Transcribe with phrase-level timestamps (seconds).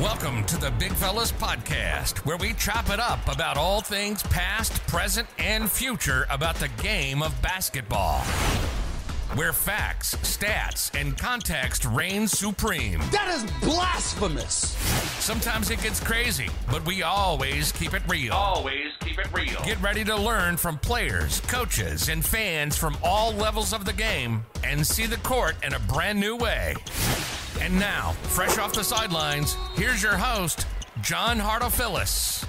[0.00, 4.72] Welcome to the Big Fellas Podcast, where we chop it up about all things past,
[4.86, 8.20] present, and future about the game of basketball.
[9.34, 13.00] Where facts, stats, and context reign supreme.
[13.10, 14.76] That is blasphemous.
[15.18, 18.34] Sometimes it gets crazy, but we always keep it real.
[18.34, 19.60] Always keep it real.
[19.64, 24.46] Get ready to learn from players, coaches, and fans from all levels of the game
[24.62, 26.76] and see the court in a brand new way.
[27.60, 30.64] And now, fresh off the sidelines, here's your host,
[31.02, 32.44] John Hartophilus.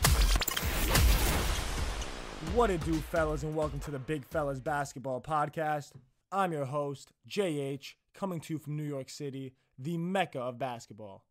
[2.53, 5.93] What it do, fellas, and welcome to the Big Fellas Basketball Podcast.
[6.31, 11.25] I'm your host, JH, coming to you from New York City, the mecca of basketball.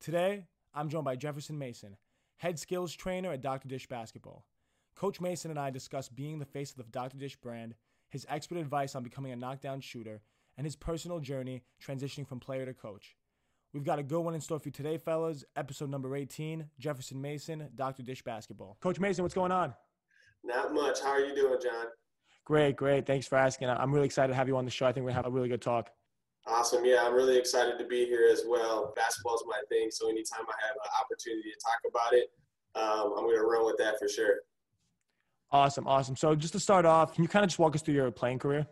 [0.00, 1.96] Today, I'm joined by Jefferson Mason,
[2.36, 3.66] head skills trainer at Dr.
[3.66, 4.46] Dish Basketball.
[4.94, 7.18] Coach Mason and I discuss being the face of the Dr.
[7.18, 7.74] Dish brand,
[8.08, 10.22] his expert advice on becoming a knockdown shooter,
[10.56, 13.16] and his personal journey transitioning from player to coach.
[13.74, 15.44] We've got a good one in store for you today, fellas.
[15.56, 18.04] Episode number 18 Jefferson Mason, Dr.
[18.04, 18.78] Dish Basketball.
[18.80, 19.74] Coach Mason, what's going on?
[20.44, 21.00] Not much.
[21.00, 21.86] How are you doing, John?
[22.44, 23.04] Great, great.
[23.04, 23.68] Thanks for asking.
[23.68, 24.86] I'm really excited to have you on the show.
[24.86, 25.90] I think we're going to have a really good talk.
[26.46, 26.84] Awesome.
[26.84, 28.92] Yeah, I'm really excited to be here as well.
[28.94, 32.30] Basketball is my thing, so anytime I have an opportunity to talk about it,
[32.76, 34.36] um, I'm going to run with that for sure.
[35.50, 36.14] Awesome, awesome.
[36.14, 38.38] So just to start off, can you kind of just walk us through your playing
[38.38, 38.68] career?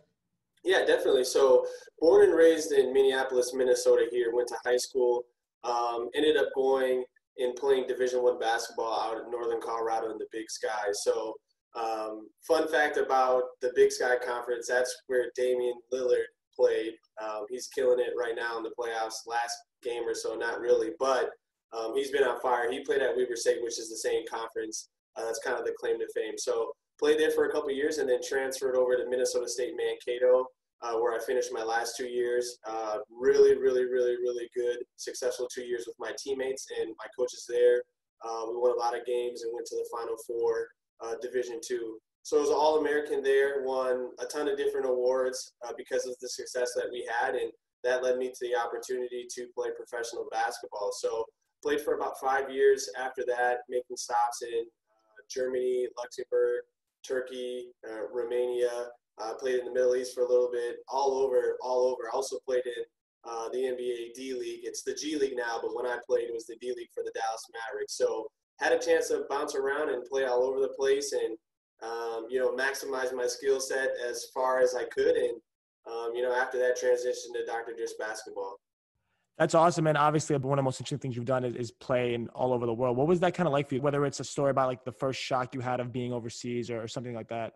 [0.63, 1.25] Yeah, definitely.
[1.25, 1.65] So,
[1.99, 4.05] born and raised in Minneapolis, Minnesota.
[4.11, 5.23] Here, went to high school.
[5.63, 7.03] Um, ended up going
[7.37, 10.91] and playing Division One basketball out in Northern Colorado in the Big Sky.
[10.93, 11.33] So,
[11.75, 16.93] um, fun fact about the Big Sky Conference: that's where Damian Lillard played.
[17.21, 19.27] Um, he's killing it right now in the playoffs.
[19.27, 21.29] Last game or so, not really, but
[21.77, 22.71] um, he's been on fire.
[22.71, 24.89] He played at Weber State, which is the same conference.
[25.15, 26.37] Uh, that's kind of the claim to fame.
[26.37, 26.71] So
[27.03, 30.45] played there for a couple years and then transferred over to Minnesota State Mankato,
[30.81, 32.59] uh, where I finished my last two years.
[32.65, 37.45] Uh, really, really, really, really good, successful two years with my teammates and my coaches
[37.49, 37.83] there.
[38.23, 40.65] Uh, we won a lot of games and went to the Final Four,
[41.03, 41.97] uh, Division Two.
[42.21, 46.15] So I was All American there, won a ton of different awards uh, because of
[46.21, 47.51] the success that we had, and
[47.83, 50.91] that led me to the opportunity to play professional basketball.
[50.93, 51.25] So
[51.61, 56.63] played for about five years after that, making stops in uh, Germany, Luxembourg,
[57.07, 58.89] Turkey, uh, Romania.
[59.21, 62.09] Uh, played in the Middle East for a little bit, all over, all over.
[62.11, 62.83] I also played in
[63.25, 64.61] uh, the NBA D League.
[64.63, 67.03] It's the G League now, but when I played, it was the D League for
[67.03, 67.95] the Dallas Mavericks.
[67.95, 68.25] So
[68.59, 71.37] had a chance to bounce around and play all over the place, and
[71.83, 75.15] um, you know, maximize my skill set as far as I could.
[75.15, 75.37] And
[75.85, 77.73] um, you know, after that transition to Dr.
[77.77, 78.57] Dish basketball.
[79.37, 82.13] That's awesome, and obviously one of the most interesting things you've done is, is play
[82.13, 82.95] in all over the world.
[82.97, 83.81] What was that kind of like for you?
[83.81, 86.83] Whether it's a story about like the first shock you had of being overseas or,
[86.83, 87.53] or something like that.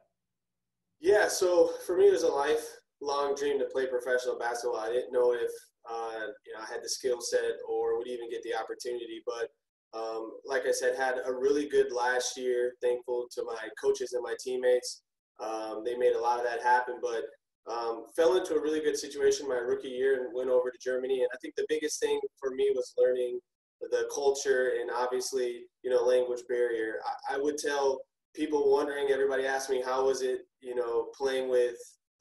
[0.99, 4.79] Yeah, so for me, it was a lifelong dream to play professional basketball.
[4.79, 5.51] I didn't know if
[5.87, 9.49] uh, you know I had the skill set or would even get the opportunity, but
[9.97, 12.73] um, like I said, had a really good last year.
[12.81, 15.03] Thankful to my coaches and my teammates.
[15.39, 17.23] Um, they made a lot of that happen, but
[17.71, 21.21] um, fell into a really good situation my rookie year and went over to Germany.
[21.21, 23.39] And I think the biggest thing for me was learning
[23.81, 26.95] the culture and obviously, you know, language barrier.
[27.29, 28.01] I, I would tell
[28.35, 31.75] people wondering, everybody asked me, how was it, you know, playing with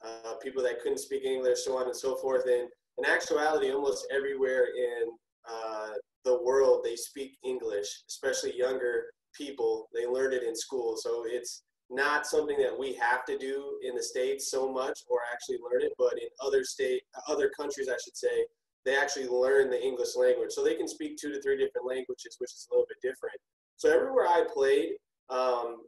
[0.05, 2.45] uh, people that couldn't speak English, so on and so forth.
[2.45, 5.11] And in actuality, almost everywhere in
[5.49, 5.89] uh,
[6.25, 9.87] the world, they speak English, especially younger people.
[9.93, 10.95] They learned it in school.
[10.97, 15.19] So it's, not something that we have to do in the states so much or
[15.31, 18.45] actually learn it but in other state other countries i should say
[18.87, 20.51] they actually learn the english language.
[20.51, 23.35] So they can speak two to three different languages which is a little bit different.
[23.75, 24.93] So everywhere i played
[25.29, 25.83] um,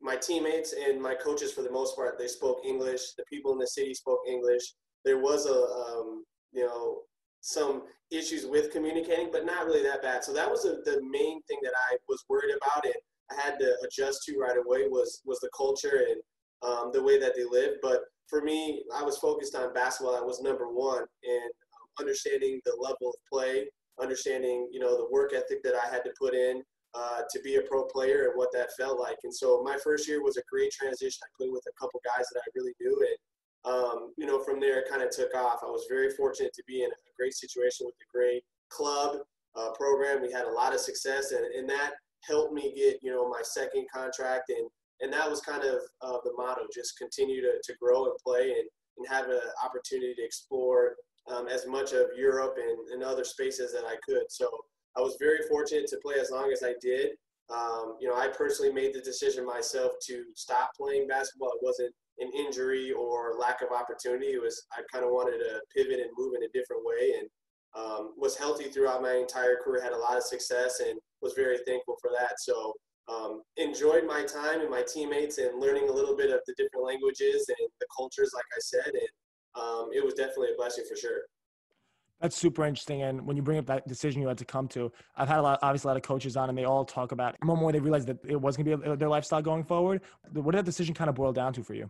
[0.00, 3.12] my teammates and my coaches for the most part they spoke english.
[3.16, 4.72] The people in the city spoke english.
[5.04, 7.02] There was a um, you know
[7.40, 10.24] some issues with communicating but not really that bad.
[10.24, 12.86] So that was a, the main thing that i was worried about.
[12.86, 12.96] It
[13.30, 16.20] I had to adjust to right away was was the culture and
[16.62, 17.74] um, the way that they live.
[17.82, 20.14] But for me, I was focused on basketball.
[20.14, 21.50] That was number one, and
[21.98, 23.66] understanding the level of play,
[24.00, 26.62] understanding you know the work ethic that I had to put in
[26.94, 29.18] uh, to be a pro player and what that felt like.
[29.24, 31.20] And so my first year was a great transition.
[31.22, 34.60] I played with a couple guys that I really knew, and um, you know from
[34.60, 35.60] there it kind of took off.
[35.62, 39.18] I was very fortunate to be in a great situation with a great club
[39.56, 40.22] uh, program.
[40.22, 41.92] We had a lot of success, and, and that
[42.26, 44.50] helped me get you know my second contract.
[44.50, 44.68] And
[45.00, 48.50] and that was kind of uh, the motto just continue to, to grow and play
[48.50, 48.68] and,
[48.98, 50.94] and have an opportunity to explore
[51.30, 54.24] um, as much of europe and, and other spaces that i could.
[54.28, 54.48] So
[54.96, 57.10] i was very fortunate to play as long as i did.
[57.50, 61.50] Um, you know i personally made the decision myself to stop playing basketball.
[61.50, 64.32] It wasn't an injury or lack of opportunity.
[64.32, 67.14] It was i kind of wanted to pivot and move in a different way.
[67.20, 67.28] And
[67.76, 71.58] um, was healthy throughout my entire career, had a lot of success, and was very
[71.66, 72.40] thankful for that.
[72.40, 72.72] So
[73.08, 76.84] um, enjoyed my time and my teammates and learning a little bit of the different
[76.84, 79.08] languages and the cultures, like I said, and
[79.54, 81.22] um, it was definitely a blessing for sure.
[82.20, 83.02] That's super interesting.
[83.02, 85.42] And when you bring up that decision you had to come to, I've had a
[85.42, 87.72] lot, obviously a lot of coaches on, and they all talk about more and more
[87.72, 90.02] they realized that it was going to be their lifestyle going forward.
[90.32, 91.88] What did that decision kind of boil down to for you?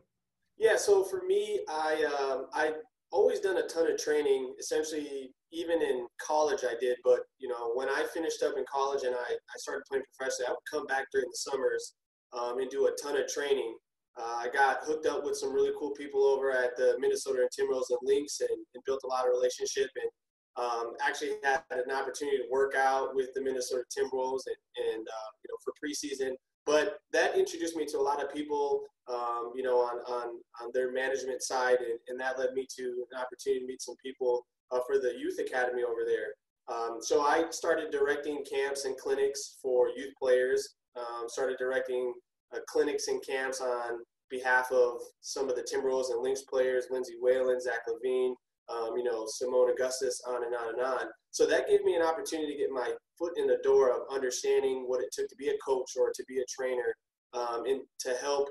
[0.59, 2.73] Yeah, so for me, I um, I
[3.11, 4.55] always done a ton of training.
[4.59, 6.97] Essentially, even in college, I did.
[7.05, 10.49] But you know, when I finished up in college and I, I started playing professionally,
[10.49, 11.95] I would come back during the summers
[12.33, 13.77] um, and do a ton of training.
[14.19, 17.51] Uh, I got hooked up with some really cool people over at the Minnesota and
[17.51, 19.91] Timberwolves and Lynx, and, and built a lot of relationship.
[19.95, 20.11] And
[20.59, 25.31] um, actually had an opportunity to work out with the Minnesota Timberwolves and, and uh,
[25.45, 26.33] you know for preseason.
[26.67, 30.71] But that introduced me to a lot of people, um, you know, on, on, on
[30.75, 34.45] their management side, and, and that led me to an opportunity to meet some people
[34.71, 36.35] uh, for the youth academy over there.
[36.69, 40.77] Um, so I started directing camps and clinics for youth players.
[40.97, 42.13] Um, started directing
[42.55, 44.01] uh, clinics and camps on
[44.31, 48.35] behalf of some of the Timberwolves and Lynx players, Lindsay Whalen, Zach LaVine,
[48.69, 51.07] um, you know, Seimone Augustus, on and on and on.
[51.31, 54.85] So that gave me an opportunity to get my foot in the door of understanding
[54.87, 56.95] what it took to be a coach or to be a trainer
[57.33, 58.49] um, and to help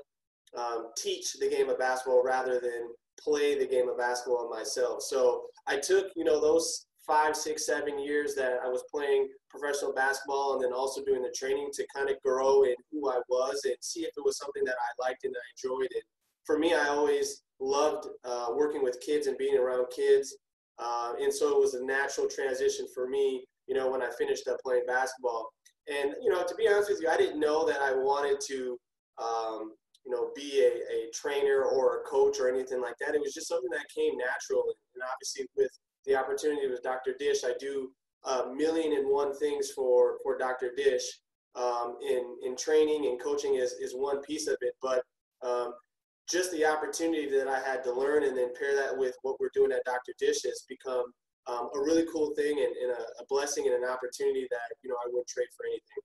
[0.58, 2.90] um, teach the game of basketball rather than
[3.20, 5.02] play the game of basketball myself.
[5.02, 9.94] So I took, you know, those five, six, seven years that I was playing professional
[9.94, 13.62] basketball and then also doing the training to kind of grow in who I was
[13.64, 15.90] and see if it was something that I liked and I enjoyed.
[15.94, 16.04] And
[16.46, 20.36] for me, I always loved uh, working with kids and being around kids.
[20.78, 24.48] Uh, and so it was a natural transition for me, you know, when I finished
[24.48, 25.50] up playing basketball.
[25.88, 28.78] And, you know, to be honest with you, I didn't know that I wanted to,
[29.18, 29.72] um,
[30.07, 33.13] you know, be a, a trainer or a coach or anything like that.
[33.13, 34.63] It was just something that came natural.
[34.95, 35.71] And obviously, with
[36.06, 37.13] the opportunity with Dr.
[37.19, 37.92] Dish, I do
[38.24, 40.71] a million and one things for, for Dr.
[40.75, 41.04] Dish.
[41.56, 44.75] Um, in, in training and coaching is, is one piece of it.
[44.81, 45.04] But
[45.42, 45.74] um,
[46.30, 49.51] just the opportunity that I had to learn and then pair that with what we're
[49.54, 50.13] doing at Dr.
[50.19, 51.06] Dish has become
[51.48, 54.89] um, a really cool thing and, and a, a, blessing and an opportunity that, you
[54.89, 56.04] know, I wouldn't trade for anything.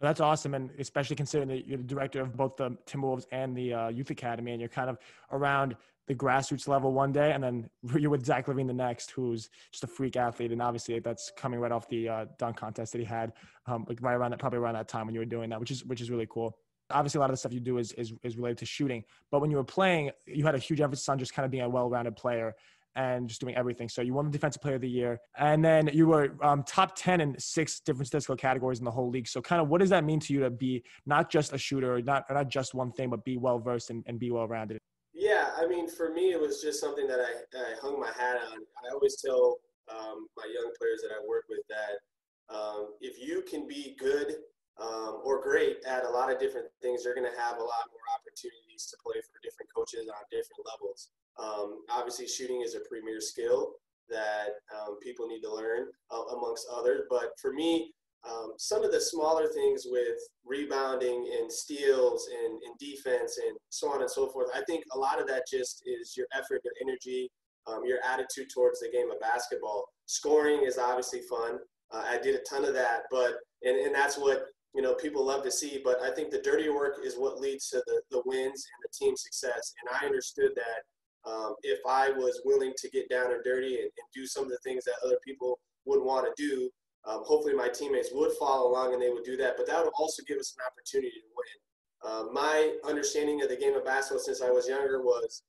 [0.00, 0.54] That's awesome.
[0.54, 4.10] And especially considering that you're the director of both the Timberwolves and the uh, Youth
[4.10, 4.98] Academy, and you're kind of
[5.32, 5.74] around
[6.06, 9.84] the grassroots level one day, and then you're with Zach LaVine the next, who's just
[9.84, 10.52] a freak athlete.
[10.52, 13.32] And obviously, that's coming right off the uh, dunk contest that he had,
[13.66, 15.70] um, like right around that, probably around that time when you were doing that, which
[15.70, 16.58] is which is really cool
[16.90, 19.40] obviously a lot of the stuff you do is, is, is related to shooting but
[19.40, 21.68] when you were playing you had a huge emphasis on just kind of being a
[21.68, 22.54] well-rounded player
[22.96, 23.88] and just doing everything.
[23.88, 26.96] So you won the defensive player of the year and then you were um, top
[26.96, 29.28] 10 in six different statistical categories in the whole league.
[29.28, 32.00] So kind of what does that mean to you to be not just a shooter
[32.02, 34.78] not, not just one thing but be well versed and, and be well rounded
[35.14, 38.36] yeah i mean for me it was just something that i, I hung my hat
[38.36, 38.58] on.
[38.58, 39.56] I always tell
[39.90, 44.36] um, my young players that i work with that um, if you can be good
[44.80, 47.84] um, or great at a lot of different things, you're going to have a lot
[47.90, 51.10] more opportunities to play for different coaches on different levels.
[51.42, 53.72] Um, obviously, shooting is a premier skill
[54.08, 57.02] that um, people need to learn uh, amongst others.
[57.10, 57.92] But for me,
[58.28, 63.88] um, some of the smaller things with rebounding and steals and, and, defense and so
[63.88, 66.72] on and so forth, I think a lot of that just is your effort, your
[66.80, 67.30] energy,
[67.66, 69.84] um, your attitude towards the game of basketball.
[70.06, 71.58] Scoring is obviously fun.
[71.92, 75.24] Uh, I did a ton of that, but and, and that's what you know people
[75.24, 75.80] love to see.
[75.82, 78.88] But I think the dirty work is what leads to the, the wins and the
[78.92, 79.72] team success.
[79.80, 80.82] And I understood that
[81.26, 84.50] um, if I was willing to get down and dirty and, and, do some of
[84.50, 86.70] the things that other people would want to do,
[87.04, 89.56] um, hopefully my teammates would follow along and they would do that.
[89.56, 91.56] But that would also give us an opportunity to win.
[92.04, 95.42] Uh, my understanding of the game of basketball since I was younger was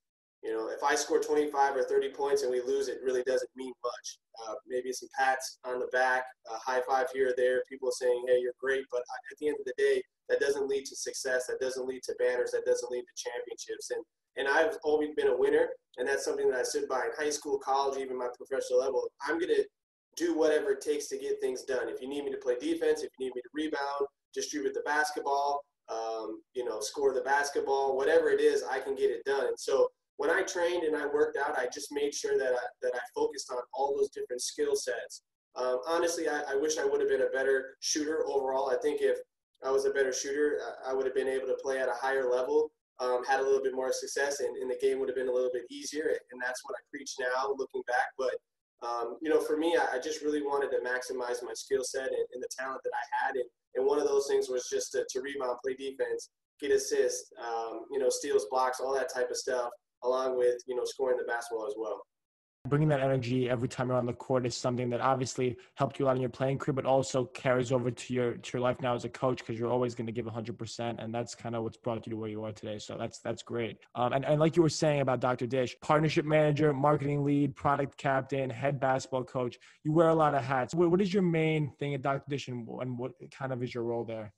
[0.44, 3.50] you know, if I score 25 or 30 points and we lose, it really doesn't
[3.56, 4.20] mean much.
[4.48, 8.24] Uh, maybe some pats on the back, a high five here or there, people saying,
[8.28, 8.86] hey, you're great.
[8.92, 10.02] But at the end of the day,
[10.48, 11.46] doesn't lead to success.
[11.48, 12.52] That doesn't lead to banners.
[12.52, 13.92] That doesn't lead to championships.
[13.92, 14.04] And,
[14.38, 15.70] and I've always been a winner.
[15.98, 19.10] And that's something that I stood by in high school, college, even my professional level.
[19.28, 19.66] I'm to
[20.16, 21.90] do whatever it takes to get things done.
[21.90, 24.82] If you need me to play defense, if you need me to rebound, distribute the
[24.82, 29.48] basketball, um, you know, score the basketball, whatever it is, I can get it done.
[29.48, 32.66] And so when I trained and I worked out, I just made sure that I,
[32.82, 35.22] that I focused on all those different skill sets.
[35.56, 38.70] Um, honestly, I, I, wish I would have been a better shooter overall.
[38.70, 39.18] I think if
[39.66, 42.30] I was a better shooter, I would have been able to play at a higher
[42.30, 45.28] level, um, had a little bit more success, and, and, the game would have been
[45.28, 46.18] a little bit easier.
[46.32, 48.10] And that's what I preach now, looking back.
[48.18, 48.36] But
[48.86, 52.10] um, you know, for me, I, I, just really wanted to maximize my skill set
[52.10, 53.36] and, and, the talent that I had.
[53.36, 56.30] And, and one of those things was just to, to rebound, play defense,
[56.62, 59.70] get assists, um, you know, steals, blocks, all that type of stuff
[60.04, 62.02] along with you know scoring the basketball as well.
[62.70, 66.06] Bringing that energy every time you're on the court is something that obviously helped you
[66.06, 68.96] lot in your playing career, but also carries over to your to your life now
[68.96, 71.78] as a coach because you're always going to give 100%, and that's kind of what's
[71.78, 72.80] brought you to where you are today.
[72.80, 73.78] So that's that's great.
[73.96, 75.48] Um, and, and like you were saying about Dr.
[75.48, 80.44] Dish, partnership manager, marketing lead, product captain, head basketball coach, you wear a lot of
[80.44, 80.74] hats.
[80.74, 82.24] what, what is your main thing at Dr.
[82.30, 84.34] Dish, and, and what kind of is your role there?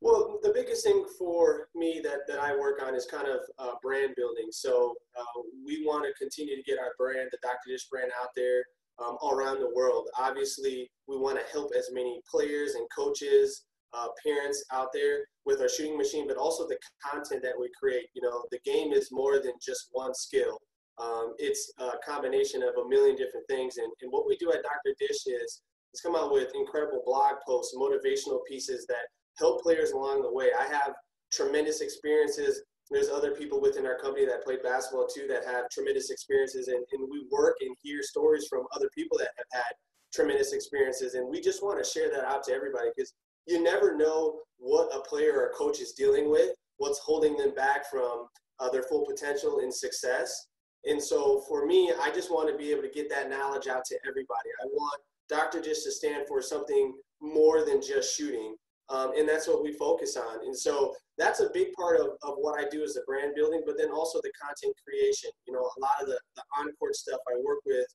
[0.00, 4.14] Well, biggest thing for me that, that I work on is kind of uh, brand
[4.16, 4.46] building.
[4.50, 7.68] So uh, we want to continue to get our brand, the Dr.
[7.68, 8.64] Dish brand, out there
[8.98, 10.08] um, all around the world.
[10.18, 15.60] Obviously, we want to help as many players and coaches, uh, parents out there with
[15.60, 18.06] our shooting machine, but also the content that we create.
[18.14, 20.58] You know, the game is more than just one skill.
[20.98, 23.76] Um, it's a combination of a million different things.
[23.76, 24.96] And, and what we do at Dr.
[24.98, 25.60] Dish is,
[25.92, 29.04] is come out with incredible blog posts, motivational pieces that
[29.38, 30.50] help players along the way.
[30.58, 30.94] I have
[31.32, 32.62] tremendous experiences.
[32.90, 36.84] There's other people within our company that played basketball too that have tremendous experiences, and,
[36.92, 39.72] and we work and hear stories from other people that have had
[40.14, 43.12] tremendous experiences, and we just want to share that out to everybody because
[43.46, 47.90] you never know what a player or coach is dealing with, what's holding them back
[47.90, 48.26] from
[48.60, 50.46] uh, their full potential and success.
[50.84, 53.84] And so for me, I just want to be able to get that knowledge out
[53.86, 54.50] to everybody.
[54.62, 55.60] I want Dr.
[55.60, 58.54] Dish to stand for something more than just shooting.
[58.88, 60.44] Um, and that's what we focus on.
[60.44, 63.62] And so that's a big part of, of what I do as the brand building,
[63.66, 65.30] but then also the content creation.
[65.46, 67.86] You know, a lot of the, the on-court stuff I work with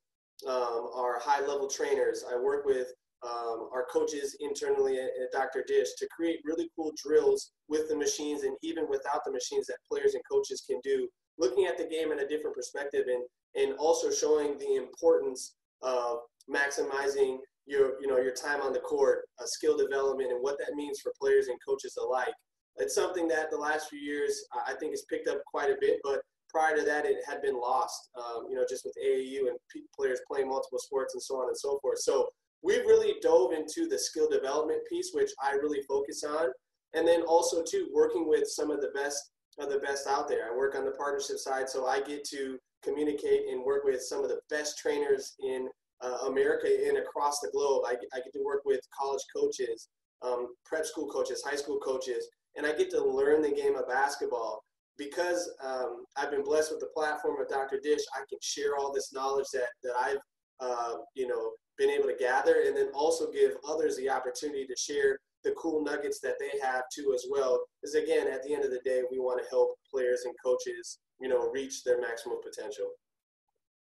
[0.48, 2.26] um, are high-level trainers.
[2.30, 2.92] I work with
[3.24, 5.64] um, our coaches internally at, at, Dr.
[5.68, 9.78] Dish to create really cool drills with the machines and even without the machines that
[9.90, 11.08] players and coaches can do,
[11.38, 13.24] looking at the game in a different perspective and,
[13.56, 16.20] and also showing the importance of
[16.50, 17.38] maximizing
[17.72, 21.00] your you know your time on the court, uh, skill development, and what that means
[21.00, 22.34] for players and coaches alike.
[22.78, 26.00] It's something that the last few years I think has picked up quite a bit,
[26.04, 28.10] but prior to that it had been lost.
[28.18, 29.58] Um, you know, just with AAU and
[29.98, 32.00] players playing multiple sports and so on and so forth.
[32.00, 32.28] So
[32.62, 36.50] we really dove into the skill development piece, which I really focus on,
[36.94, 40.50] and then also too working with some of the best of the best out there.
[40.51, 44.24] I work on the partnership side, so I get to communicate and work with some
[44.24, 45.68] of the best trainers in
[46.01, 47.84] uh, America and across the globe.
[47.88, 49.89] I, I get to work with college coaches,
[50.22, 53.88] um, prep school coaches, high school coaches, and I get to learn the game of
[53.88, 54.63] basketball.
[54.98, 57.79] Because um, I've been blessed with the platform of Dr.
[57.81, 60.20] Dish, I can share all this knowledge that, that I've
[60.60, 64.75] uh, you know been able to gather, and then also give others the opportunity to
[64.75, 67.60] share the cool nuggets that they have too as well.
[67.81, 71.00] Because again, at the end of the day, we want to help players and coaches,
[71.20, 72.91] you know, reach their maximum potential.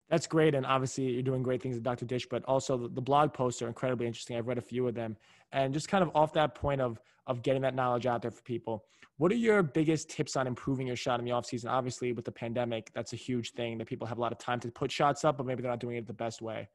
[0.09, 0.53] That's great.
[0.53, 2.05] And obviously, you're doing great things at Dr.
[2.05, 4.37] Dish, but also the, blog posts are incredibly interesting.
[4.37, 5.15] I've read a few of them.
[5.51, 8.41] And just kind of off that point of, of getting that knowledge out there for
[8.43, 8.85] people,
[9.17, 11.69] what are your biggest tips on improving your shot in the offseason?
[11.69, 14.59] Obviously, with the pandemic, that's a huge thing that people have a lot of time
[14.59, 16.67] to put shots up, but maybe they're not doing it the best way.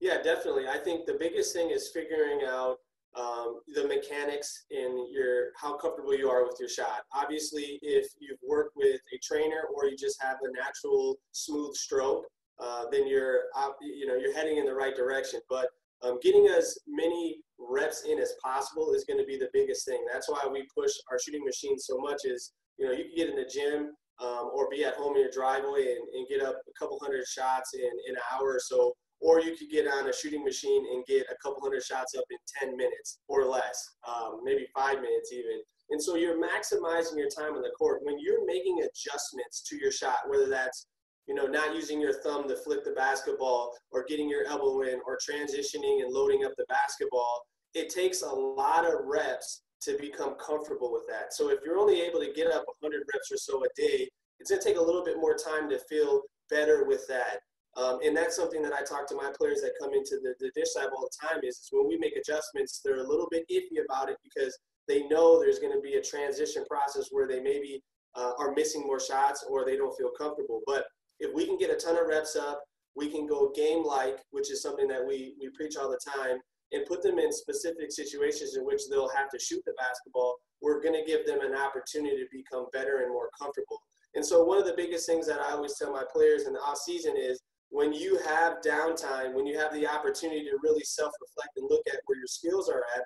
[0.00, 0.68] Yeah, definitely.
[0.68, 2.78] I think the biggest thing is figuring out
[3.18, 7.02] um, the mechanics in your how comfortable you are with your shot.
[7.14, 12.24] Obviously, if you've worked with a trainer or you just have a natural smooth stroke,
[12.62, 13.40] uh, then you're
[13.80, 15.40] you know you're heading in the right direction.
[15.48, 15.68] But
[16.02, 20.04] um, getting as many reps in as possible is going to be the biggest thing.
[20.12, 22.24] That's why we push our shooting machine so much.
[22.24, 25.22] Is you know you can get in the gym um, or be at home in
[25.22, 28.60] your driveway and, and, get up a couple hundred shots in, in an hour or
[28.60, 32.14] so, or you could get on a shooting machine and get a couple hundred shots
[32.16, 35.60] up in 10 minutes or less, um, maybe five minutes even.
[35.90, 38.00] And so you're maximizing your time on the court.
[38.02, 40.86] When you're making adjustments to your shot, whether that's
[41.26, 45.00] you know, not using your thumb to flick the basketball or getting your elbow in
[45.06, 47.42] or transitioning and loading up the basketball,
[47.74, 51.32] it takes a lot of reps to become comfortable with that.
[51.32, 54.50] So if you're only able to get up 100 reps or so a day, it's
[54.50, 57.40] going to take a little bit more time to feel better with that.
[57.76, 60.50] Um, and that's something that I talk to my players that come into the, the
[60.54, 63.44] dish lab all the time is, is when we make adjustments, they're a little bit
[63.50, 64.56] iffy about it because
[64.88, 67.82] they know there's going to be a transition process where they maybe
[68.14, 70.60] uh, are missing more shots or they don't feel comfortable.
[70.66, 70.84] But
[71.22, 72.62] if we can get a ton of reps up,
[72.96, 76.38] we can go game like, which is something that we, we preach all the time,
[76.72, 80.36] and put them in specific situations in which they'll have to shoot the basketball.
[80.60, 83.78] We're going to give them an opportunity to become better and more comfortable.
[84.14, 86.60] And so, one of the biggest things that I always tell my players in the
[86.60, 91.12] off season is when you have downtime, when you have the opportunity to really self
[91.20, 93.04] reflect and look at where your skills are at,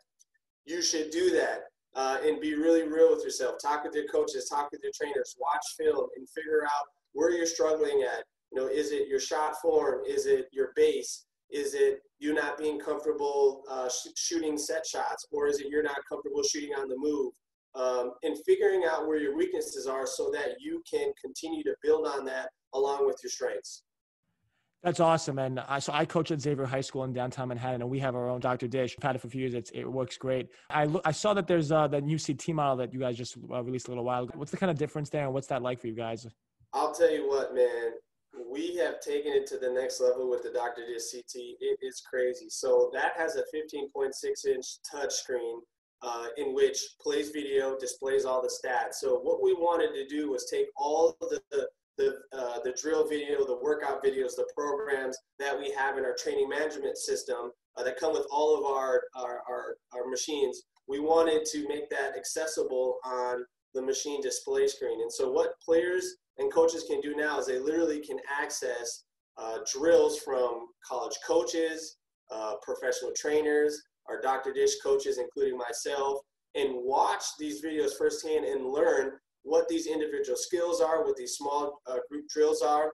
[0.64, 1.64] you should do that.
[1.94, 3.54] Uh, and be really real with yourself.
[3.62, 6.85] Talk with your coaches, talk with your trainers, watch film, and figure out
[7.16, 8.25] where you're struggling at.
[8.52, 10.02] You know, is it your shot form?
[10.06, 11.25] Is it your base?
[11.50, 15.82] Is it you not being comfortable uh, sh- shooting set shots, or is it you're
[15.82, 17.32] not comfortable shooting on the move?
[17.75, 22.06] Um, and figuring out where your weaknesses are so that you can continue to build
[22.06, 23.82] on that along with your strengths.
[24.82, 25.38] That's awesome.
[25.38, 28.14] And I, so I coach at Xavier High School in downtown Manhattan, and we have
[28.14, 28.68] our own Dr.
[28.68, 28.94] Dish.
[28.99, 29.54] I've had it for a few years.
[29.54, 30.49] It's, it works great.
[30.70, 33.62] I, I saw that there's uh, the new CT model that you guys just uh,
[33.62, 34.32] released a little while ago.
[34.37, 36.26] What's the kind of difference there, and what's that like for you guys?
[36.76, 37.92] I'll tell you what, man.
[38.52, 40.83] We have taken it to the next level with the Dr.
[40.87, 41.56] Dish CT.
[41.59, 42.50] It is crazy.
[42.50, 45.61] So that has a 15.6 inch touchscreen
[46.02, 48.97] uh, in which plays video, displays all the stats.
[49.00, 51.66] So what we wanted to do was take all the, the
[51.99, 56.47] uh, the drill video, the workout videos, the programs that we have in our training
[56.47, 60.64] management system uh, that come with all of our, our, our, our, machines.
[60.87, 65.00] We wanted to make that accessible on the machine display screen.
[65.00, 69.05] And so what players and coaches can do now is they literally can access
[69.38, 71.97] uh, drills from college coaches,
[72.31, 74.52] uh, professional trainers, our Dr.
[74.52, 76.21] Dish coaches, including myself,
[76.55, 79.12] and watch these videos firsthand and learn
[79.43, 82.93] what these individual skills are, what these small uh, group drills are,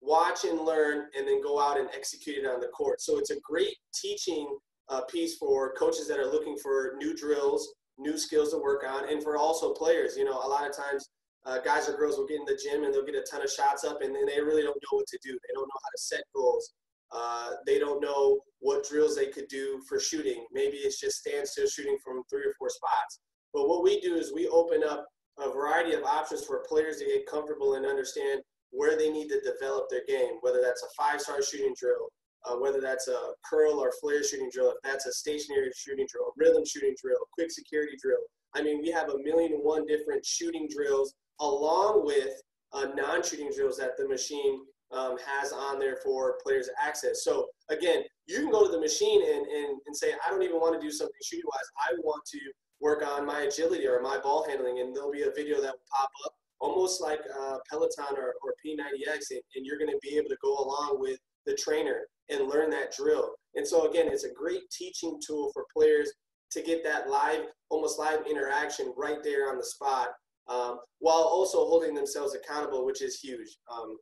[0.00, 3.00] watch and learn, and then go out and execute it on the court.
[3.00, 4.46] So it's a great teaching
[4.88, 9.08] uh, piece for coaches that are looking for new drills, new skills to work on,
[9.08, 10.16] and for also players.
[10.16, 11.08] You know, a lot of times
[11.46, 13.50] uh, guys or girls will get in the gym and they'll get a ton of
[13.50, 15.32] shots up, and then they really don't know what to do.
[15.32, 16.72] They don't know how to set goals.
[17.12, 20.46] Uh, they don't know what drills they could do for shooting.
[20.52, 23.20] Maybe it's just standstill shooting from three or four spots.
[23.52, 25.06] But what we do is we open up
[25.38, 29.40] a variety of options for players to get comfortable and understand where they need to
[29.40, 32.08] develop their game, whether that's a five-star shooting drill,
[32.46, 36.32] uh, whether that's a curl or flare shooting drill, if that's a stationary shooting drill,
[36.36, 38.18] rhythm shooting drill, quick security drill.
[38.56, 42.40] I mean, we have a million and one different shooting drills along with
[42.72, 44.60] uh, non-shooting drills that the machine
[44.92, 47.24] um, has on there for players access.
[47.24, 50.56] So again, you can go to the machine and, and, and say, I don't even
[50.56, 51.68] want to do something shooting wise.
[51.90, 52.38] I want to
[52.80, 55.88] work on my agility or my ball handling, and there'll be a video that will
[55.90, 60.16] pop up almost like uh, Peloton or, or P90X, and, and you're going to be
[60.16, 63.32] able to go along with the trainer and learn that drill.
[63.54, 66.12] And so again, it's a great teaching tool for players
[66.52, 70.08] to get that live, almost live interaction right there on the spot,
[70.48, 73.58] um, while also holding themselves accountable, which is huge.
[73.72, 73.96] Um,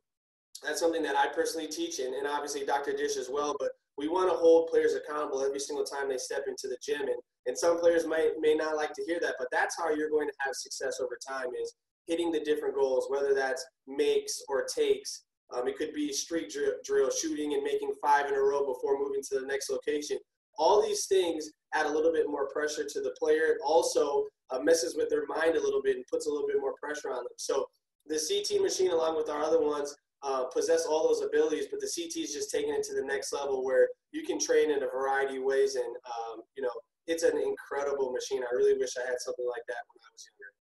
[0.63, 2.93] that's something that I personally teach, and, and obviously Dr.
[2.93, 3.55] Dish as well.
[3.59, 7.01] But we want to hold players accountable every single time they step into the gym,
[7.01, 10.09] and and some players may, may not like to hear that, but that's how you're
[10.09, 11.73] going to have success over time is
[12.07, 15.23] hitting the different goals, whether that's makes or takes.
[15.53, 18.97] Um, it could be street drill, drill, shooting and making five in a row before
[18.97, 20.17] moving to the next location.
[20.57, 23.57] All these things add a little bit more pressure to the player.
[23.65, 26.73] Also uh, messes with their mind a little bit and puts a little bit more
[26.81, 27.33] pressure on them.
[27.37, 27.65] So
[28.07, 31.91] the CT machine, along with our other ones, uh, possess all those abilities, but the
[31.93, 34.87] CT is just taking it to the next level where you can train in a
[34.87, 36.71] variety of ways and, um, you know,
[37.07, 38.41] it's an incredible machine.
[38.41, 40.53] I really wish I had something like that when I was younger.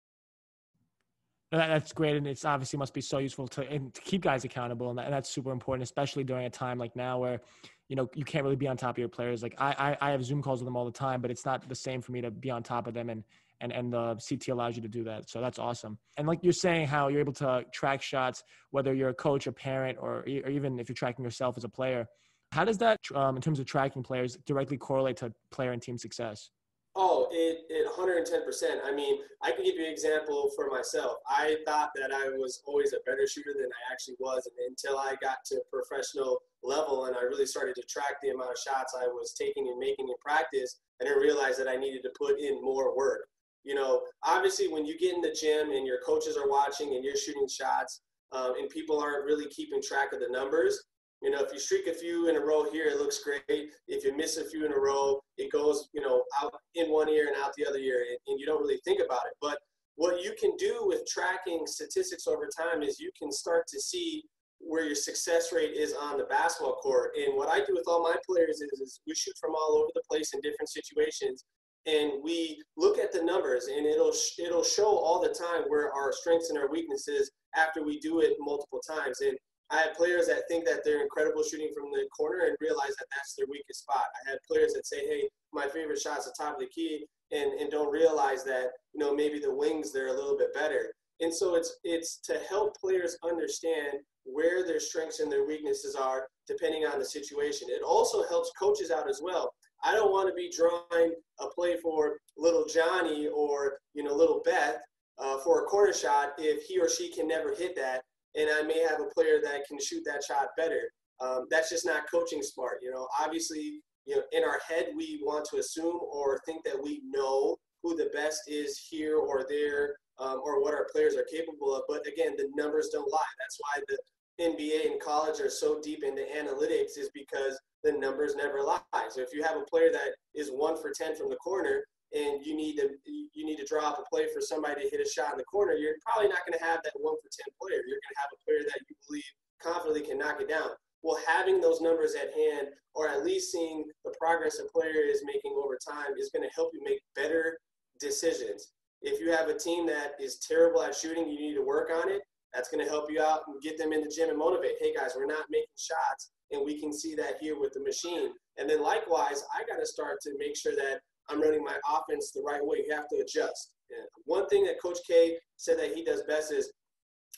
[1.52, 4.98] That's great, and it's obviously must be so useful to to keep guys accountable, and,
[4.98, 7.40] that, and, that's super important, especially during a time like now where,
[7.88, 9.42] you know, you can't really be on top of your players.
[9.42, 11.68] Like I, I, I have Zoom calls with them all the time, but it's not
[11.68, 13.24] the same for me to be on top of them, and
[13.60, 15.28] and and the CT allows you to do that.
[15.30, 15.98] So that's awesome.
[16.16, 19.52] And like you're saying, how you're able to track shots, whether you're a coach, a
[19.52, 22.06] parent, or or even if you're tracking yourself as a player,
[22.52, 25.96] how does that, um, in terms of tracking players, directly correlate to player and team
[25.96, 26.50] success?
[26.96, 28.84] Oh, it, it 110%.
[28.84, 31.18] I mean, I can give you an example for myself.
[31.28, 34.98] I thought that I was always a better shooter than I actually was and until
[34.98, 38.96] I got to professional level and I really started to track the amount of shots
[39.00, 40.80] I was taking and making in practice.
[41.00, 43.28] I didn't realize that I needed to put in more work.
[43.64, 47.04] You know, obviously, when you get in the gym and your coaches are watching and
[47.04, 48.00] you're shooting shots
[48.32, 50.82] um, and people aren't really keeping track of the numbers,
[51.22, 53.70] you know, if you streak a few in a row here, it looks great.
[53.88, 57.10] If you miss a few in a row, it goes, you know, out in one
[57.10, 59.34] ear and out the other ear, and, and you don't really think about it.
[59.40, 59.58] But
[59.96, 64.24] what you can do with tracking statistics over time is you can start to see
[64.58, 67.10] where your success rate is on the basketball court.
[67.16, 69.90] And what I do with all my players is, is we shoot from all over
[69.94, 71.44] the place in different situations,
[71.86, 76.12] and we look at the numbers, and it'll it'll show all the time where our
[76.12, 79.20] strengths and our weaknesses after we do it multiple times.
[79.20, 79.36] And
[79.70, 83.06] I had players that think that they're incredible shooting from the corner and realize that
[83.14, 84.04] that's their weakest spot.
[84.26, 87.52] I had players that say, hey, my favorite shot's the top of the key and,
[87.52, 90.92] and don't realize that, you know, maybe the wings, they're a little bit better.
[91.20, 96.26] And so it's, it's to help players understand where their strengths and their weaknesses are
[96.48, 97.68] depending on the situation.
[97.70, 99.52] It also helps coaches out as well.
[99.84, 104.42] I don't want to be drawing a play for little Johnny or, you know, little
[104.44, 104.78] Beth
[105.18, 108.02] uh, for a corner shot if he or she can never hit that
[108.36, 110.90] and I may have a player that can shoot that shot better.
[111.20, 112.78] Um, that's just not coaching smart.
[112.82, 116.80] You know, obviously, you know, in our head, we want to assume or think that
[116.80, 121.26] we know who the best is here or there, um, or what our players are
[121.30, 121.82] capable of.
[121.88, 123.18] But again, the numbers don't lie.
[123.38, 123.98] That's why the
[124.40, 128.80] NBA and college are so deep into analytics is because the numbers never lie.
[129.10, 132.44] So if you have a player that is one for 10 from the corner and
[132.44, 135.08] you need to you need to draw up a play for somebody to hit a
[135.08, 137.80] shot in the corner, you're probably not going to have that one for 10 player.
[137.86, 139.30] You're going to have a player that you believe
[139.62, 140.70] confidently can knock it down.
[141.02, 145.22] Well, having those numbers at hand, or at least seeing the progress a player is
[145.24, 147.58] making over time, is going to help you make better
[148.00, 148.72] decisions.
[149.02, 152.10] If you have a team that is terrible at shooting, you need to work on
[152.10, 152.20] it.
[152.54, 154.74] That's going to help you out and get them in the gym and motivate.
[154.80, 158.30] Hey guys, we're not making shots, and we can see that here with the machine.
[158.58, 162.32] And then likewise, I got to start to make sure that I'm running my offense
[162.32, 162.84] the right way.
[162.86, 163.74] You have to adjust.
[163.90, 166.72] And one thing that Coach K said that he does best is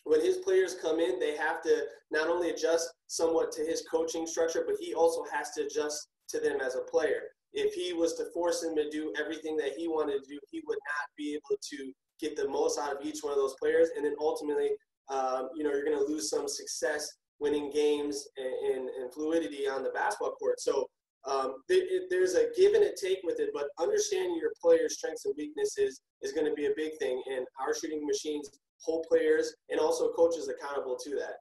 [0.05, 4.27] when his players come in, they have to not only adjust somewhat to his coaching
[4.27, 7.23] structure, but he also has to adjust to them as a player.
[7.53, 10.63] If he was to force him to do everything that he wanted to do, he
[10.67, 13.91] would not be able to get the most out of each one of those players.
[13.95, 14.71] And then ultimately,
[15.11, 17.09] um, you know, you're going to lose some success
[17.41, 20.61] winning games and, and, and, fluidity on the basketball court.
[20.61, 20.87] So
[21.29, 25.25] um, it, there's a give and a take with it, but understanding your players' strengths
[25.25, 27.21] and weaknesses is going to be a big thing.
[27.31, 28.49] And our shooting machines
[28.81, 31.35] hold players and also coaches accountable to that.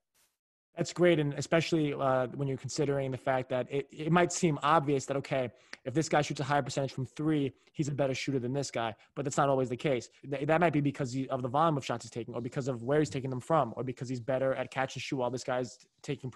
[0.78, 4.58] That's great, and especially uh, when you're considering the fact that it, it might seem
[4.63, 5.50] obvious that okay,
[5.86, 8.70] if this guy shoots a higher percentage from three, he's a better shooter than this
[8.70, 8.94] guy.
[9.15, 10.10] But that's not always the case.
[10.24, 13.00] That might be because of the volume of shots he's taking, or because of where
[13.00, 15.78] he's taking them from, or because he's better at catch and shoot while this guy's
[16.04, 16.32] taking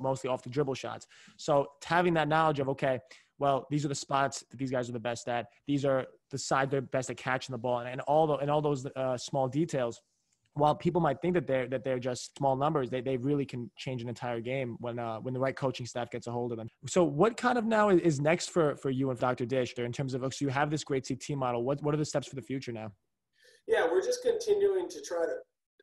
[0.00, 1.06] mostly off the dribble shots.
[1.36, 3.00] So having that knowledge of okay,
[3.38, 5.46] well, these are the spots that these guys are the best at.
[5.66, 8.50] These are the side they're best at catching the ball, and, and all the and
[8.50, 10.02] all those uh, small details
[10.60, 13.70] while people might think that they're that they're just small numbers, they, they really can
[13.76, 16.58] change an entire game when uh, when the right coaching staff gets a hold of
[16.58, 16.68] them.
[16.86, 19.46] So, what kind of now is next for for you and Dr.
[19.46, 21.64] Dish there in terms of so you have this great CT model?
[21.64, 22.92] What what are the steps for the future now?
[23.66, 25.36] Yeah, we're just continuing to try to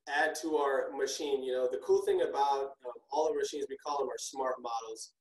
[0.10, 1.44] add to our machine.
[1.44, 4.56] You know, the cool thing about um, all our machines, we call them our smart
[4.62, 5.12] models.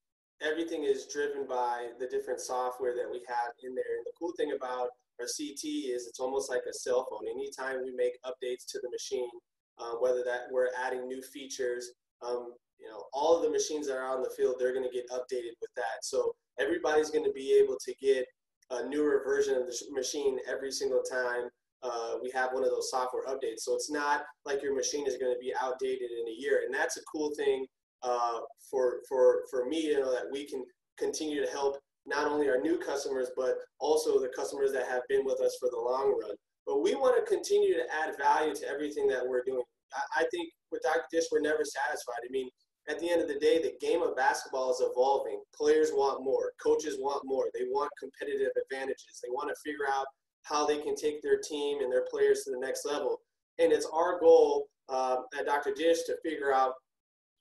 [0.43, 3.97] Everything is driven by the different software that we have in there.
[3.97, 4.89] And the cool thing about
[5.21, 7.29] our CT is it's almost like a cell phone.
[7.29, 9.29] Anytime we make updates to the machine,
[9.79, 11.93] uh, whether that we're adding new features,
[12.27, 14.95] um, you know, all of the machines that are on the field, they're going to
[14.95, 16.03] get updated with that.
[16.03, 18.27] So everybody's going to be able to get
[18.71, 21.49] a newer version of the machine every single time
[21.83, 23.61] uh, we have one of those software updates.
[23.61, 26.75] So it's not like your machine is going to be outdated in a year, and
[26.75, 27.67] that's a cool thing
[28.03, 28.39] uh,
[28.71, 29.87] for for for me.
[29.87, 30.65] You know that we can
[30.99, 35.25] continue to help not only our new customers, but also the customers that have been
[35.25, 36.35] with us for the long run.
[36.67, 39.63] But we want to continue to add value to everything that we're doing.
[40.17, 41.05] I, think with Dr.
[41.13, 42.19] Dish, we're never satisfied.
[42.25, 42.49] I mean,
[42.89, 45.41] at the end of the day, the game of basketball is evolving.
[45.55, 47.47] Players want more, coaches want more.
[47.55, 49.21] They want competitive advantages.
[49.23, 50.07] They want to figure out
[50.43, 53.21] how they can take their team and their players to the next level.
[53.59, 55.73] And it's our goal uh, at Dr.
[55.75, 56.75] Dish to figure out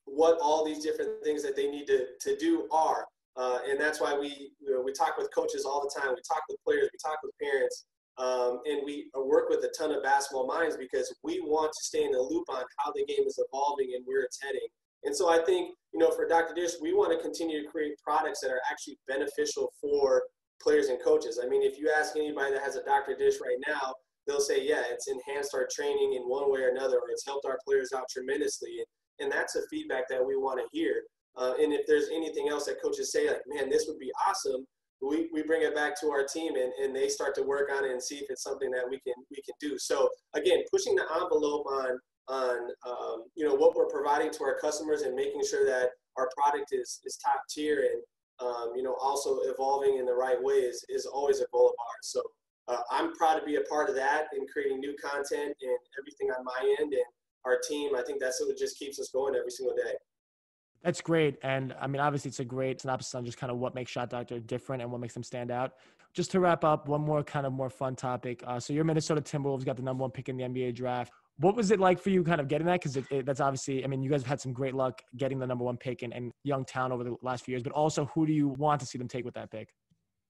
[0.05, 3.05] what all these different things that they need to, to do are.
[3.37, 6.13] Uh, and that's why we you know, we talk with coaches all the time.
[6.15, 6.89] We talk with players.
[6.91, 7.85] We talk with parents,
[8.17, 12.03] um, and we work with a ton of basketball minds because we want to stay
[12.03, 14.67] in the loop on how the game is evolving and where it's heading.
[15.03, 16.53] And so I think you know for Dr.
[16.53, 20.23] Dish, we want to continue to create products that are actually beneficial for
[20.61, 21.39] players and coaches.
[21.43, 23.15] I mean, if you ask anybody that has a Dr.
[23.17, 23.93] Dish right now,
[24.25, 27.45] they'll say, yeah, it's enhanced our training in one way or another, or it's helped
[27.45, 28.83] our players out tremendously.
[29.19, 31.03] And that's a feedback that we want to hear.
[31.37, 34.65] Uh, and if there's anything else that coaches say, like, man, this would be awesome,
[35.01, 37.85] we, we bring it back to our team and, and they start to work on
[37.85, 39.77] it and see if it's something that we can we can do.
[39.77, 44.57] So again, pushing the envelope on on um, you know what we're providing to our
[44.59, 48.95] customers and making sure that our product is is top tier and um, you know
[49.01, 52.01] also evolving in the right way is, is always a goal of ours.
[52.01, 52.21] So
[52.67, 56.31] uh, I'm proud to be a part of that and creating new content and everything
[56.31, 57.05] on my end and
[57.45, 57.95] our team.
[57.95, 59.93] I think that's what just keeps us going every single day.
[60.83, 61.37] That's great.
[61.41, 64.09] And I mean, obviously, it's a great synopsis on just kind of what makes Shot
[64.09, 65.73] Doctor different and what makes them stand out.
[66.13, 68.43] Just to wrap up, one more kind of more fun topic.
[68.45, 71.11] Uh, so, your Minnesota Timberwolves got the number one pick in the NBA draft.
[71.37, 72.81] What was it like for you kind of getting that?
[72.81, 75.65] Because that's obviously, I mean, you guys have had some great luck getting the number
[75.65, 78.49] one pick in, in Youngstown over the last few years, but also who do you
[78.49, 79.67] want to see them take with that pick?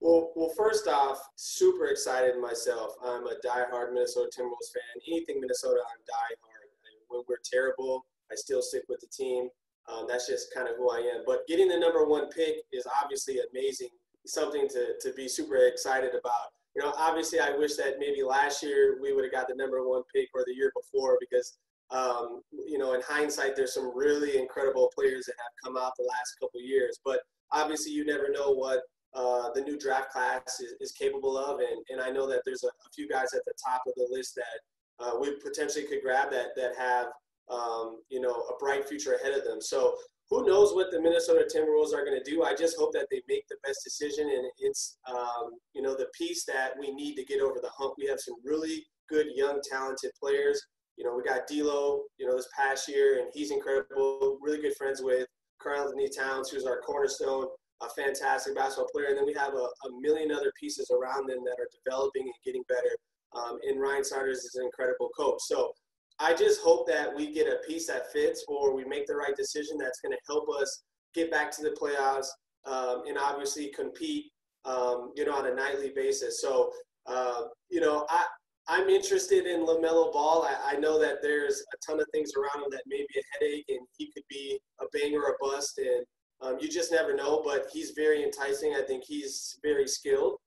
[0.00, 2.94] Well, well, first off, super excited myself.
[3.04, 5.02] I'm a diehard Minnesota Timberwolves fan.
[5.08, 6.66] Anything Minnesota, I'm diehard.
[7.08, 9.48] When we're terrible, I still stick with the team.
[9.88, 11.22] Um, that's just kind of who I am.
[11.26, 13.88] But getting the number one pick is obviously amazing,
[14.26, 16.50] something to, to be super excited about.
[16.74, 19.86] You know, obviously, I wish that maybe last year we would have got the number
[19.88, 21.56] one pick or the year before because,
[21.90, 26.04] um, you know, in hindsight, there's some really incredible players that have come out the
[26.04, 27.00] last couple years.
[27.04, 27.20] But
[27.52, 28.80] obviously, you never know what
[29.14, 31.60] uh, the new draft class is, is capable of.
[31.60, 34.06] And, and I know that there's a, a, few guys at the top of the
[34.10, 37.06] list that uh, we potentially could grab that, that have
[37.50, 39.60] um, you know, a bright future ahead of them.
[39.60, 39.96] So
[40.30, 42.42] who knows what the Minnesota Timberwolves are going to do?
[42.42, 46.08] I just hope that they make the best decision, and it's um, you know the
[46.18, 47.94] piece that we need to get over the hump.
[47.98, 50.60] We have some really good, young, talented players.
[50.96, 54.38] You know, we got D'Lo, you know, this past year, and he's incredible.
[54.40, 55.28] Really good friends with
[55.62, 57.46] Karl-Anthony Towns, who's our cornerstone,
[57.82, 59.08] a fantastic basketball player.
[59.08, 62.32] And then we have a, a million other pieces around them that are developing and
[62.44, 62.96] getting better.
[63.36, 65.38] Um, and Ryan Saunders is an incredible coach.
[65.46, 65.72] So
[66.18, 69.36] I just hope that we get a piece that fits or we make the right
[69.36, 70.82] decision that's going to help us
[71.14, 72.28] get back to the playoffs
[72.64, 74.26] um, and obviously compete,
[74.64, 76.40] um, you know, on a nightly basis.
[76.40, 76.72] So,
[77.06, 78.24] uh, you know, I,
[78.68, 80.42] I'm interested in LaMelo Ball.
[80.42, 83.22] I, I, know that there's a ton of things around him that may be a
[83.32, 85.78] headache and he could be a banger or a bust.
[85.78, 86.04] And
[86.40, 88.74] um, you just never know, but he's very enticing.
[88.74, 90.38] I think he's very skilled.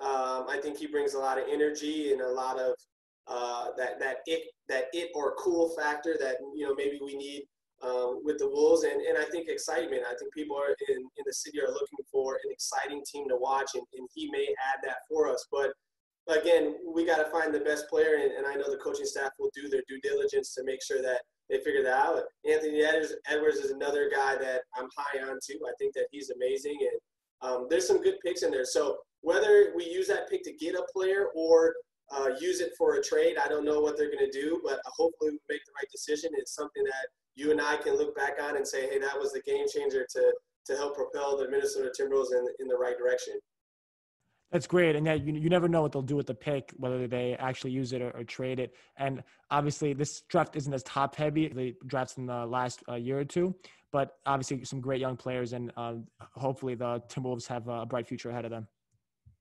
[0.00, 2.74] Um, I think he brings a lot of energy and a lot of
[3.28, 7.42] uh, that that it that it or cool factor that you know maybe we need
[7.82, 10.02] um, with the Wolves, and, and I think excitement.
[10.08, 13.36] I think people are in, in the city are looking for an exciting team to
[13.36, 15.46] watch, and, and he may add that for us.
[15.50, 15.72] But
[16.28, 19.32] again, we got to find the best player, and, and, I know the coaching staff
[19.38, 22.22] will do their due diligence to make sure that they figure that out.
[22.48, 22.82] Anthony
[23.28, 25.58] Edwards is another guy that I'm high on too.
[25.66, 28.64] I think that he's amazing, and um, there's some good picks in there.
[28.64, 31.74] So whether we use that pick to get a player or
[32.12, 33.36] uh, use it for a trade.
[33.42, 36.30] I don't know what they're going to do, but hopefully we make the right decision.
[36.34, 39.32] It's something that you and I can look back on and say, hey, that was
[39.32, 40.32] the game changer to
[40.64, 43.34] to help propel the Minnesota Timberwolves in in the right direction.
[44.52, 47.08] That's great, and yeah, you, you never know what they'll do with the pick, whether
[47.08, 48.74] they actually use it or, or trade it.
[48.98, 51.48] And obviously, this draft isn't as top heavy.
[51.48, 53.54] The drafts in the last uh, year or two,
[53.92, 58.28] but obviously some great young players, and um, hopefully the Timberwolves have a bright future
[58.28, 58.68] ahead of them.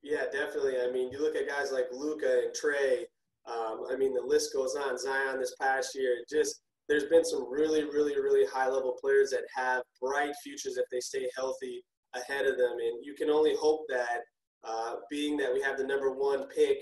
[0.03, 0.75] Yeah, definitely.
[0.81, 3.03] I mean, you look at guys like Luka and Trae.
[3.45, 4.97] Um, I mean, the list goes on.
[4.97, 9.43] Zion this past year, just there's been some really, really, really high level players that
[9.55, 11.83] have bright futures if they stay healthy
[12.15, 12.71] ahead of them.
[12.71, 14.21] And you can only hope that,
[14.63, 16.77] uh, being that we have the number one pick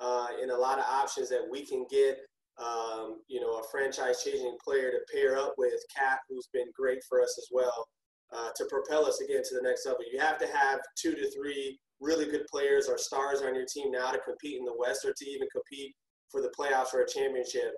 [0.00, 2.18] uh, in a lot of options, that we can get,
[2.58, 7.02] um, you know, a franchise changing player to pair up with KAT, who's been great
[7.08, 7.86] for us as well,
[8.34, 10.00] uh, to propel us again to the next level.
[10.10, 13.92] You have to have two to three really good players or stars on your team
[13.92, 15.94] now to compete in the West or to even compete
[16.30, 17.74] for the playoffs or a championship.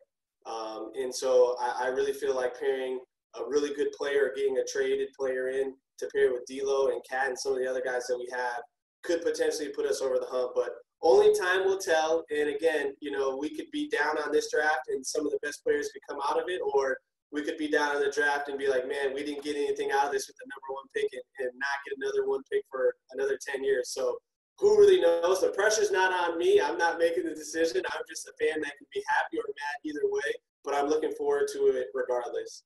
[0.47, 3.01] Um, and so I, I, really feel like pairing
[3.35, 7.29] a really good player, getting a traded player in to pair with D'Lo and KAT
[7.29, 8.61] and some of the other guys that we have
[9.05, 10.53] could potentially put us over the hump.
[10.55, 10.71] But
[11.03, 12.25] only time will tell.
[12.31, 15.39] And again, you know, we could be down on this draft and some of the
[15.43, 16.97] best players could come out of it, or
[17.35, 19.91] we could be down in the draft and be like, man, we didn't get anything
[19.91, 22.63] out of this with the number one pick and, and not get another one pick
[22.71, 23.91] for another 10 years.
[23.91, 24.17] So
[24.59, 25.41] who really knows?
[25.41, 26.61] The pressure's not on me.
[26.61, 27.83] I'm not making the decision.
[27.91, 30.33] I'm just a fan that can be happy or mad either way,
[30.65, 32.63] but I'm looking forward to it regardless.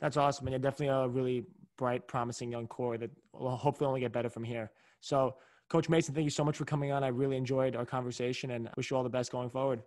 [0.00, 0.48] That's awesome.
[0.48, 1.46] And you're definitely a really
[1.78, 4.72] bright, promising young core that will hopefully only get better from here.
[5.00, 5.36] So,
[5.68, 7.04] Coach Mason, thank you so much for coming on.
[7.04, 9.82] I really enjoyed our conversation and wish you all the best going forward.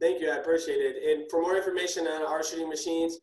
[0.00, 0.30] Thank you.
[0.30, 0.96] I appreciate it.
[1.10, 3.18] And for more information on our shooting machines,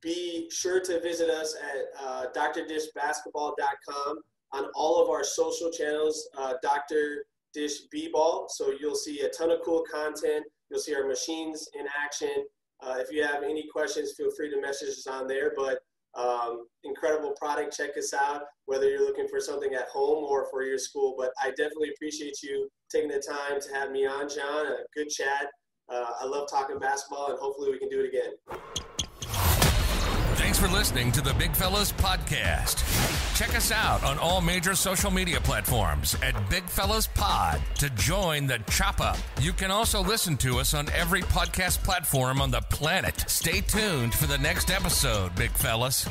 [0.00, 4.18] be sure to visit us at uh, drdishbasketball.com
[4.52, 7.24] on all of our social channels, uh, Dr.
[7.52, 8.46] Dish B-Ball.
[8.48, 10.44] So you'll see a ton of cool content.
[10.70, 12.44] You'll see our machines in action.
[12.80, 15.52] Uh, if you have any questions, feel free to message us on there.
[15.56, 15.78] But
[16.16, 17.76] um, incredible product.
[17.76, 21.14] Check us out, whether you're looking for something at home or for your school.
[21.18, 24.66] But I definitely appreciate you taking the time to have me on, John.
[24.66, 25.48] A good chat.
[25.88, 28.32] Uh, I love talking basketball, and hopefully we can do it again.
[30.36, 32.82] Thanks for listening to the Big Fellas Podcast.
[33.36, 38.46] Check us out on all major social media platforms at Big Fellas Pod to join
[38.46, 39.16] the chop up.
[39.40, 43.24] You can also listen to us on every podcast platform on the planet.
[43.28, 46.08] Stay tuned for the next episode, Big Fellas.